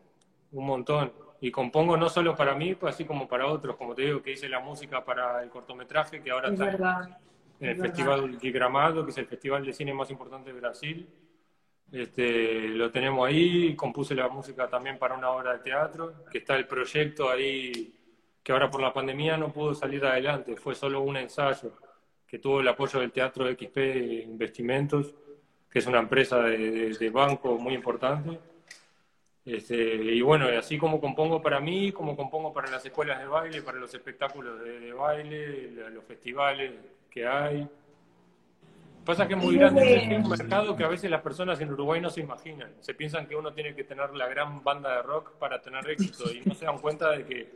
[0.53, 1.12] un montón.
[1.44, 4.33] Y compongo no solo para mí, pues así como para otros, como te digo, que
[4.33, 7.18] hice la música para el cortometraje que ahora Es está en- verdad.
[7.61, 7.83] en el es.
[7.83, 11.07] Festival de Gramado, que es el festival de cine más importante de Brasil.
[11.92, 16.57] Este, lo tenemos ahí, compuse la música también para una obra de teatro, que está
[16.57, 17.94] el proyecto ahí,
[18.42, 21.72] que ahora por la pandemia no pudo salir adelante, fue solo un ensayo,
[22.26, 25.14] que tuvo el apoyo del Teatro XP Investimentos,
[25.70, 28.40] que es una empresa de, banco muy importante.
[29.44, 33.62] Este, y bueno, así como compongo para mí, como compongo para las escuelas de baile,
[33.62, 36.72] para los espectáculos de, de baile, los festivales
[37.11, 37.68] que hay.
[39.04, 42.00] Pasa que es muy grande, es un mercado que a veces las personas en Uruguay
[42.00, 42.72] no se imaginan.
[42.80, 46.24] Se piensan que uno tiene que tener la gran banda de rock para tener éxito
[46.33, 47.52] y no se dan cuenta de que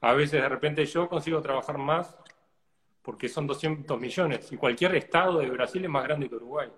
[0.00, 2.16] a veces de repente yo consigo trabajar más
[3.00, 6.68] porque son 200 millones y cualquier estado de Brasil es más grande que Uruguay.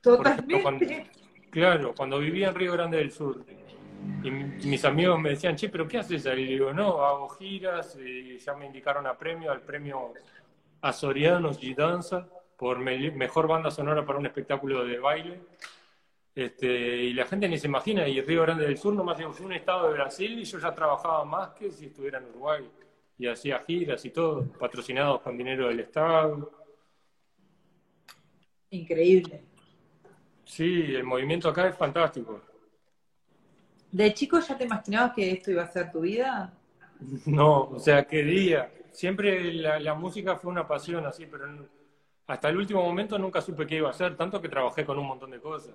[0.00, 1.10] Totalmente.
[1.50, 3.44] claro, cuando vivía en Río Grande del Sur
[4.22, 6.42] y mis amigos me decían, che, pero ¿qué haces ahí?
[6.42, 10.12] Y digo, no, hago giras y ya me indicaron a premio, al premio
[10.82, 15.40] Azorianos y Danza por mejor banda sonora para un espectáculo de baile.
[16.34, 19.52] Este, y la gente ni se imagina, y Río Grande del Sur nomás es un
[19.52, 22.70] estado de Brasil y yo ya trabajaba más que si estuviera en Uruguay.
[23.18, 26.50] Y hacía giras y todo, patrocinados con dinero del Estado.
[28.70, 29.42] Increíble.
[30.44, 32.40] Sí, el movimiento acá es fantástico.
[33.92, 36.52] ¿De chico ya te imaginabas que esto iba a ser tu vida?
[37.26, 38.70] No, o sea, quería.
[38.92, 41.46] Siempre la, la música fue una pasión así, pero
[42.26, 45.06] hasta el último momento nunca supe qué iba a hacer, tanto que trabajé con un
[45.06, 45.74] montón de cosas.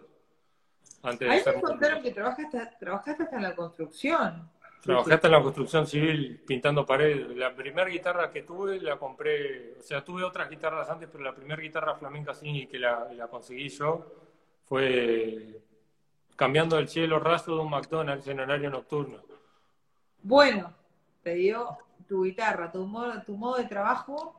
[1.04, 4.50] Antes Ahí me contaron que trabajaste, trabajaste hasta en la construcción.
[4.82, 7.36] Trabajé hasta en la construcción civil, pintando paredes.
[7.36, 11.34] La primera guitarra que tuve la compré, o sea, tuve otras guitarras antes, pero la
[11.34, 14.06] primera guitarra flamenca sí que la, la conseguí yo
[14.64, 15.60] fue
[16.36, 19.22] cambiando el cielo raso de un McDonald's en horario nocturno.
[20.22, 20.74] Bueno,
[21.24, 24.36] te dio tu guitarra, tu modo, tu modo de trabajo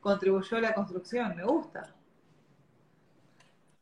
[0.00, 1.94] contribuyó a la construcción, me gusta.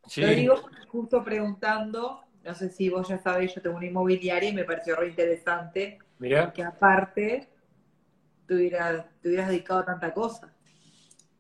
[0.07, 0.21] Sí.
[0.21, 0.57] Lo digo
[0.89, 4.97] justo preguntando, no sé si vos ya sabés, yo tengo una inmobiliaria y me pareció
[4.97, 5.99] re interesante
[6.55, 7.49] que aparte
[8.47, 10.55] te hubieras, dedicado a tanta cosa.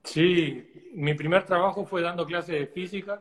[0.03, 3.21] Sí, mi primer trabajo fue dando clases de física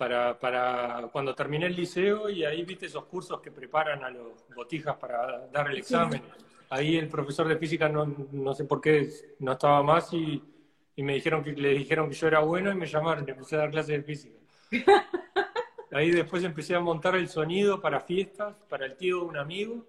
[0.00, 4.46] para, para cuando terminé el liceo y ahí viste esos cursos que preparan a los
[4.56, 6.22] botijas para dar el examen
[6.70, 9.10] ahí el profesor de física no, no sé por qué
[9.40, 10.42] no estaba más y,
[10.96, 13.56] y, me dijeron que le dijeron que yo era bueno y me llamaron y empecé
[13.56, 14.38] a dar clases de física.
[15.92, 19.84] Ahí después empecé a montar el sonido para fiestas, para el tío de un amigo.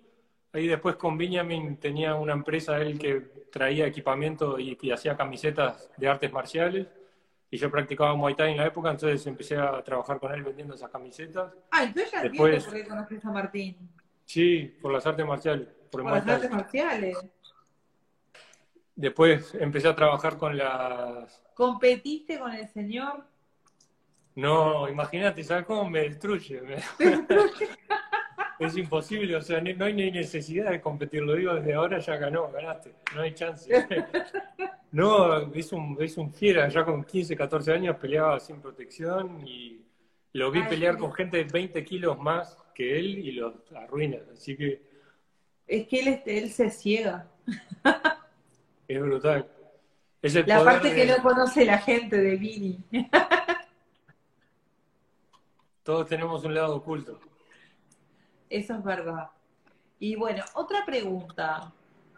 [0.51, 3.21] Ahí después con Benjamin tenía una empresa él que
[3.51, 6.87] traía equipamiento y, hacía camisetas de artes marciales.
[7.53, 10.73] Y yo practicaba Muay Thai en la época, entonces empecé a trabajar con él vendiendo
[10.73, 11.53] esas camisetas.
[11.69, 12.83] Ah, entonces ya después, por ahí
[13.23, 13.89] a Martín.
[14.25, 17.17] Sí, por las artes marciales por, las artes marciales.
[18.95, 21.41] Después empecé a trabajar con las...
[21.53, 23.25] ¿Competiste con el señor?
[24.35, 26.61] No, imagínate, ¿sabes cómo me destruye?
[28.65, 32.17] es imposible, o sea, no hay ni necesidad de competir, lo digo desde ahora, ya
[32.17, 33.71] ganó, ganaste, no hay chance.
[34.91, 39.81] no, es un, es un fiera, ya con 15, 14 años peleaba sin protección y
[40.33, 44.55] lo vi pelear con gente de 20 kilos más que él y los arruina, así
[44.55, 44.81] que
[45.67, 47.27] es que él, este, él se ciega.
[48.87, 49.49] Es brutal.
[50.21, 52.83] la parte que no conoce la gente de Vini.
[55.81, 57.17] Todos tenemos un lado oculto.
[58.51, 59.29] Eso es verdad.
[59.97, 61.71] Y bueno, otra pregunta.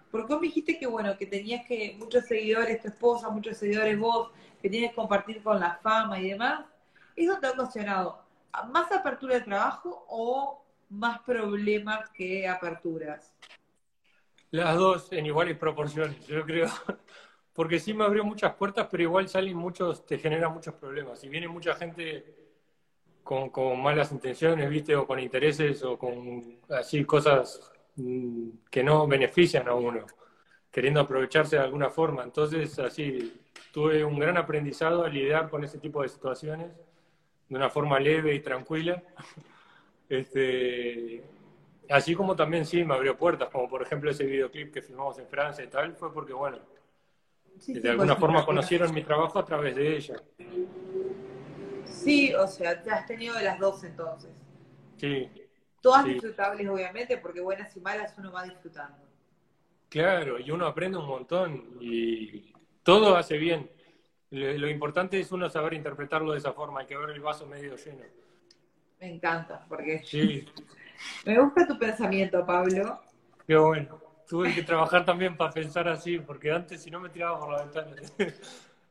[0.10, 4.00] Porque vos me dijiste que bueno, que tenías que muchos seguidores tu esposa, muchos seguidores
[4.00, 6.66] vos, que tienes que compartir con la fama y demás.
[7.16, 8.20] ¿Eso te ha ocasionado
[8.72, 13.32] más apertura de trabajo o más problemas que aperturas?
[14.50, 16.68] Las dos en iguales proporciones, yo creo.
[17.54, 21.20] Porque sí me abrió muchas puertas, pero igual salen muchos, te genera muchos problemas.
[21.20, 22.43] Si viene mucha gente
[23.24, 24.96] con, malas intenciones, ¿viste?
[24.96, 30.06] O con intereses o con así cosas mm, que no benefician a uno,
[30.72, 32.24] queriendo aprovecharse de alguna forma.
[32.24, 36.72] Entonces, así, tuve un gran aprendizado a lidiar con ese tipo de situaciones
[37.50, 39.02] de una forma leve y tranquila.
[40.10, 41.24] Este,
[41.90, 45.28] así como también sí me abrió puertas, como por ejemplo ese videoclip que filmamos en
[45.28, 46.60] Francia y tal, fue porque, bueno,
[47.68, 50.16] de alguna forma conocieron mi trabajo a través de ella.
[51.86, 54.32] Sí, o sea, te has tenido de las dos entonces.
[54.98, 55.30] Sí.
[55.82, 58.98] Todas disfrutables, obviamente, porque buenas y malas uno va disfrutando.
[59.90, 63.70] Claro, y uno aprende un montón y todo hace bien.
[64.32, 67.76] Lo, importante es uno saber interpretarlo de esa forma, hay que ver el vaso medio
[67.76, 68.04] lleno.
[69.00, 70.50] Me encanta, porque sí.
[71.26, 73.02] me gusta tu pensamiento, Pablo.
[73.46, 74.02] Qué bueno.
[74.28, 77.64] Tuve que trabajar también para pensar así, porque antes si no me tiraba por la
[77.64, 77.96] ventana.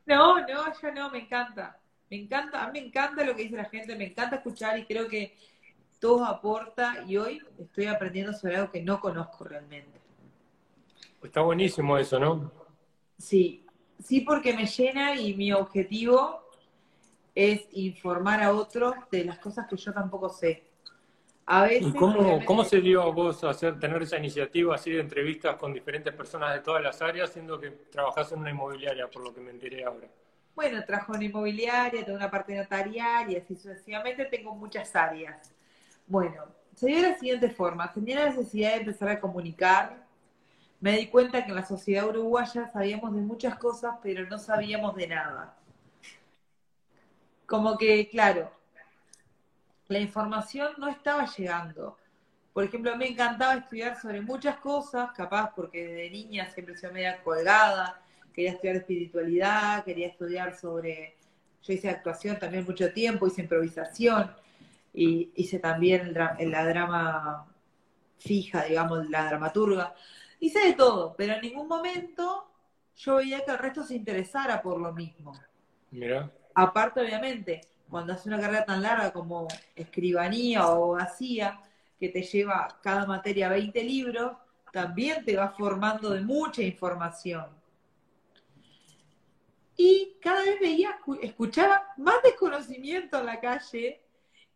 [0.05, 1.79] No, no, yo no, me encanta.
[2.13, 5.35] Me encanta, me encanta lo que dice la gente, me encanta escuchar y creo que
[5.99, 9.99] todo aporta y hoy estoy aprendiendo sobre algo que no conozco realmente.
[11.23, 12.51] Está buenísimo eso, ¿no?
[13.17, 13.65] Sí,
[13.97, 16.43] sí porque me llena y mi objetivo
[17.33, 20.65] es informar a otros de las cosas que yo tampoco sé.
[21.47, 24.99] A veces, ¿Y cómo, cómo se dio a vos hacer, tener esa iniciativa así de
[24.99, 29.23] entrevistas con diferentes personas de todas las áreas, siendo que trabajás en una inmobiliaria, por
[29.23, 30.07] lo que me enteré ahora?
[30.55, 35.51] Bueno, trabajo en inmobiliaria, tengo una parte notarial y así sucesivamente tengo muchas áreas.
[36.05, 36.45] Bueno,
[36.75, 37.91] se dio de la siguiente forma.
[37.91, 40.05] Tenía la necesidad de empezar a comunicar.
[40.79, 44.95] Me di cuenta que en la sociedad uruguaya sabíamos de muchas cosas, pero no sabíamos
[44.95, 45.57] de nada.
[47.47, 48.51] Como que, claro,
[49.87, 51.97] la información no estaba llegando.
[52.53, 57.23] Por ejemplo, me encantaba estudiar sobre muchas cosas, capaz porque desde niña siempre soy media
[57.23, 57.99] colgada,
[58.33, 61.15] quería estudiar espiritualidad, quería estudiar sobre,
[61.61, 64.31] yo hice actuación también mucho tiempo, hice improvisación,
[64.93, 67.47] y hice también la drama
[68.17, 69.95] fija, digamos, la dramaturga.
[70.39, 72.47] Hice de todo, pero en ningún momento
[72.95, 75.33] yo veía que el resto se interesara por lo mismo.
[75.91, 76.31] Mira.
[76.53, 81.59] Aparte, obviamente, cuando haces una carrera tan larga como escribanía o abogacía,
[81.99, 84.33] que te lleva cada materia 20 libros,
[84.71, 87.45] también te va formando de mucha información.
[89.75, 94.01] Y cada vez veía, escuchaba más desconocimiento en la calle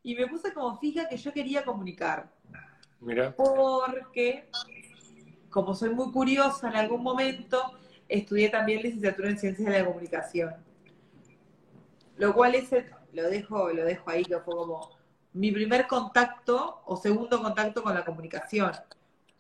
[0.04, 2.30] y me puse como fija que yo quería comunicar.
[3.00, 3.36] Mira.
[3.36, 4.50] Porque,
[5.50, 10.54] como soy muy curiosa en algún momento, estudié también licenciatura en Ciencias de la Comunicación.
[12.18, 14.98] Lo cual ese lo dejo, lo dejo ahí, que fue como
[15.34, 18.72] mi primer contacto o segundo contacto con la comunicación.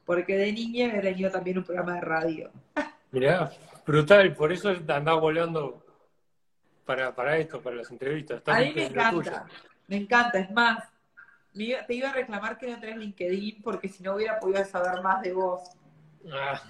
[0.05, 2.51] Porque de niña me tenido también un programa de radio.
[3.11, 3.51] Mirá,
[3.87, 5.83] brutal, por eso andaba volando
[6.85, 8.43] para, para esto, para las entrevistas.
[8.45, 9.47] a mí me encanta,
[9.87, 10.39] me encanta.
[10.39, 10.83] Es más,
[11.53, 15.21] te iba a reclamar que no tenés LinkedIn porque si no hubiera podido saber más
[15.21, 15.61] de vos.
[16.31, 16.61] Ah,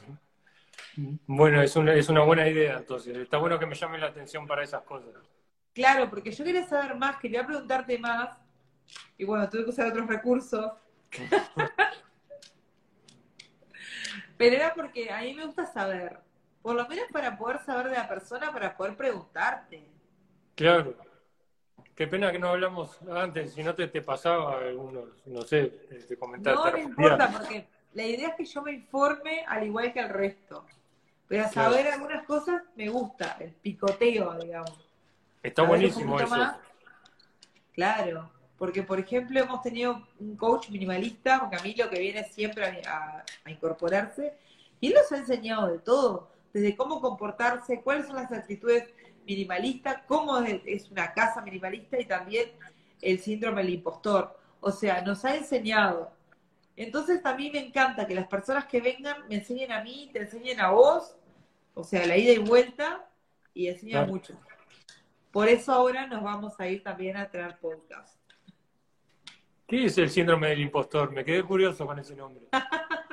[1.28, 3.18] bueno, es una, es una buena idea, entonces.
[3.18, 5.10] Está bueno que me llame la atención para esas cosas.
[5.74, 8.36] Claro, porque yo quería saber más, quería preguntarte más,
[9.18, 10.72] y bueno, tuve que usar otros recursos.
[14.38, 16.20] Pero era porque a mí me gusta saber,
[16.68, 19.88] por lo menos para poder saber de la persona, para poder preguntarte.
[20.54, 20.96] Claro.
[21.96, 25.68] Qué pena que no hablamos antes, si no te, te pasaba algunos, no sé,
[26.06, 26.70] te comentaba.
[26.70, 30.10] No me importa, porque la idea es que yo me informe al igual que el
[30.10, 30.66] resto.
[31.30, 34.90] Pero saber algunas cosas me gusta, el picoteo, digamos.
[35.42, 36.36] Está buenísimo eso.
[37.72, 42.26] Claro, porque por ejemplo hemos tenido un coach minimalista, porque a mí lo que viene
[42.26, 44.34] siempre a, incorporarse,
[44.82, 48.90] y él nos ha enseñado de todo, desde cómo comportarse, cuáles son las actitudes
[49.26, 52.52] minimalistas, cómo es una casa minimalista y también
[53.02, 54.36] el síndrome del impostor.
[54.60, 56.12] O sea, nos ha enseñado.
[56.76, 60.60] Entonces también me encanta que las personas que vengan me enseñen a mí, te enseñen
[60.60, 61.16] a vos,
[61.76, 63.08] o sea, la ida y vuelta,
[63.54, 64.34] y enseñan mucho.
[65.32, 68.18] Por eso ahora nos vamos a ir también a traer podcast.
[69.68, 71.12] ¿Qué es el síndrome del impostor?
[71.12, 72.48] Me quedé curioso con ese nombre.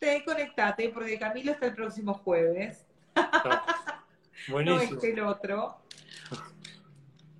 [0.00, 2.86] Te conectate porque Camilo está el próximo jueves.
[4.48, 4.90] Buenísimo.
[4.90, 5.76] No este el otro.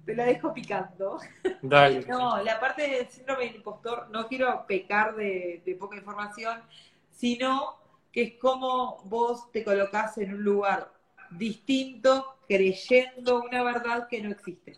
[0.04, 1.18] Te la dejo picando.
[1.62, 2.04] Dale.
[2.08, 6.62] No, la parte del síndrome del impostor, no quiero pecar de, de poca información,
[7.10, 7.78] sino
[8.12, 10.92] que es como vos te colocás en un lugar
[11.30, 14.76] distinto creyendo una verdad que no existe.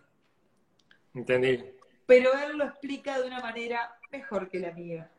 [1.15, 1.65] Entendí.
[2.07, 5.11] Pero él lo explica de una manera mejor que la mía.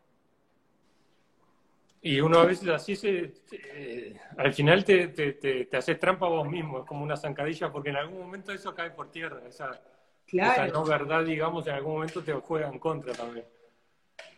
[2.06, 3.34] Y uno a veces así se,
[4.38, 8.20] al final te, te, haces trampa vos mismo, es como una zancadilla, porque en algún
[8.20, 9.82] momento eso cae por tierra, esa,
[10.28, 13.46] esa no verdad, digamos, en algún momento te juega en contra también.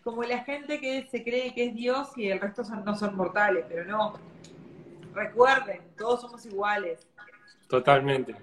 [0.04, 3.66] Como la gente que se cree que es Dios y el resto no son mortales,
[3.68, 4.14] pero no.
[5.16, 7.08] Recuerden, todos somos iguales.
[7.68, 8.36] Totalmente.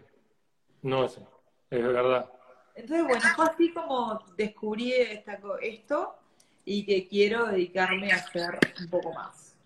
[0.82, 1.24] No sé,
[1.70, 2.28] es verdad.
[2.74, 6.16] Entonces, bueno, fue así como descubrí esta, esto
[6.64, 9.56] y que quiero dedicarme a hacer un poco más.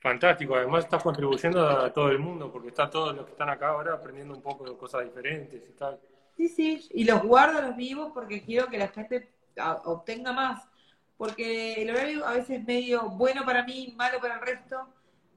[0.00, 3.68] Fantástico, además estás contribuyendo a todo el mundo, porque está todos los que están acá
[3.68, 5.98] ahora aprendiendo un poco de cosas diferentes y tal.
[6.36, 9.28] Sí, sí, y los guardo los vivos porque quiero que la gente
[9.84, 10.68] obtenga más,
[11.16, 14.88] porque el horario a veces es medio bueno para mí, malo para el resto,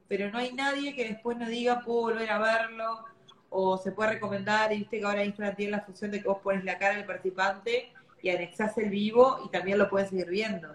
[0.06, 3.04] pero no hay nadie que después nos diga, puedo volver a verlo,
[3.50, 6.38] o se puede recomendar, y viste que ahora Instagram tiene la función de que vos
[6.38, 7.92] pones la cara del participante
[8.22, 10.74] y anexás el vivo y también lo puedes seguir viendo.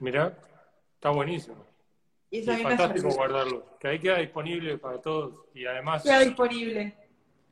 [0.00, 0.36] Mira,
[0.94, 1.64] está buenísimo.
[2.30, 6.02] Y, es fantástico guardarlo, que ahí queda disponible para todos y además...
[6.02, 6.94] Queda disponible.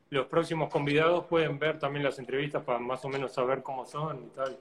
[0.09, 4.25] los próximos convidados pueden ver también las entrevistas para más o menos saber cómo son
[4.25, 4.57] y tal.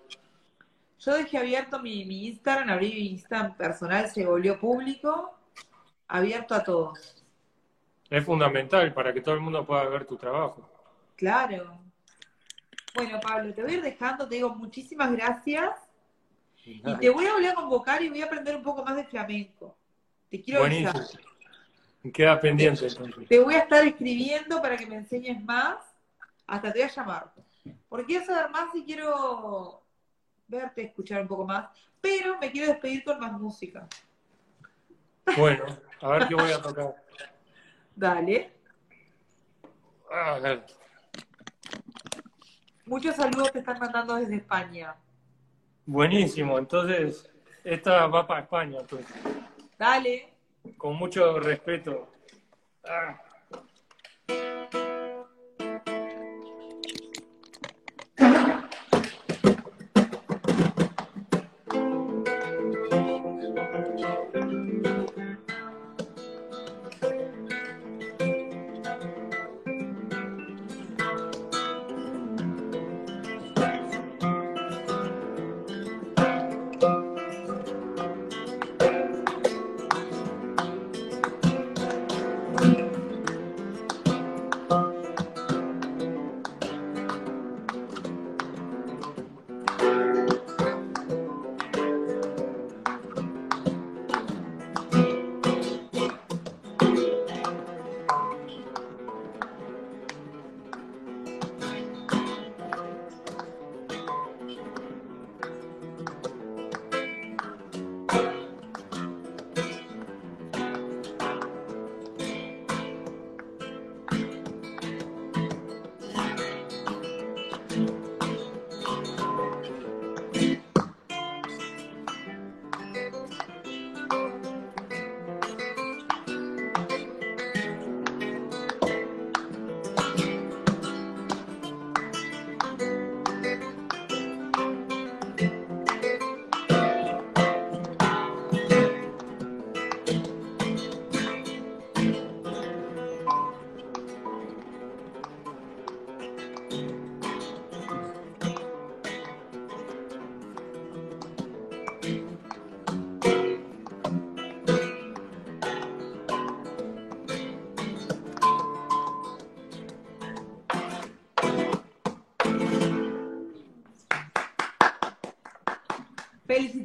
[0.99, 5.35] Yo dejé abierto mi, mi Instagram, abrí mi Instagram personal, se volvió público,
[6.09, 7.25] abierto a todos.
[8.09, 10.69] Es fundamental para que todo el mundo pueda ver tu trabajo.
[11.17, 11.86] Claro.
[12.97, 15.71] Bueno, Pablo, te voy a ir dejando, te digo muchísimas gracias.
[16.65, 19.05] Y te voy a volver a convocar y voy a aprender un poco más de
[19.05, 19.77] flamenco.
[20.31, 20.91] Te quiero Buenísimo.
[20.91, 21.21] avisar.
[22.15, 23.29] Queda pendiente entonces.
[23.29, 25.77] Te voy a estar escribiendo para que me enseñes más.
[26.47, 27.33] Hasta te voy a llamar.
[27.89, 29.83] Porque quiero saber más y quiero
[30.49, 31.69] verte, escuchar un poco más.
[32.01, 33.87] Pero me quiero despedir con más música.
[35.37, 35.67] Bueno,
[36.01, 36.97] a ver qué voy a tocar.
[37.95, 38.53] Dale.
[40.11, 40.65] A ver.
[42.87, 44.95] Muchos saludos te están mandando desde España.
[45.85, 47.29] Buenísimo, entonces
[47.65, 49.13] esta va para España, entonces,
[49.77, 50.33] Dale.
[50.79, 52.09] con mucho respeto.
[52.85, 53.21] Ah.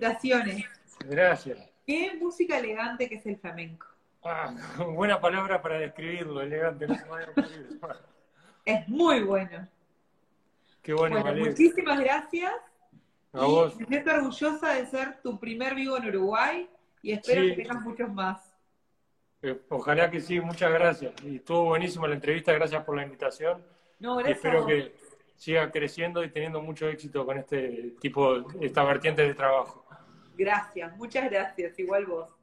[0.01, 0.65] Felicitaciones.
[1.05, 1.57] Gracias.
[1.85, 3.85] Qué música elegante que es el flamenco.
[4.23, 4.53] Ah,
[4.95, 6.95] buena palabra para describirlo, elegante, no.
[8.65, 9.67] Es muy bueno.
[10.81, 11.49] Qué bueno, Bueno, Valeria.
[11.51, 12.53] muchísimas gracias.
[13.33, 13.79] A y vos.
[13.79, 16.69] me siento orgullosa de ser tu primer vivo en Uruguay
[17.01, 17.49] y espero Sí.
[17.49, 18.53] que tengas muchos más.
[19.43, 21.13] Eh, Ojalá que sí, muchas gracias.
[21.23, 23.63] Y estuvo buenísima la entrevista, gracias por la invitación.
[23.99, 24.45] No, Y gracias.
[24.45, 24.95] a espero que
[25.35, 29.85] siga creciendo y teniendo mucho éxito con este tipo, esta vertiente de trabajo.
[30.35, 31.77] Gracias, muchas gracias.
[31.79, 32.40] Igual vos.